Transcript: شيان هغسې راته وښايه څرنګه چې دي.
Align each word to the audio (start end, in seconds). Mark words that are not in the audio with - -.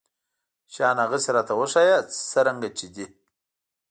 شيان 0.73 0.97
هغسې 1.05 1.29
راته 1.35 1.53
وښايه 1.59 1.97
څرنګه 2.31 2.69
چې 2.77 2.87
دي. 2.95 3.05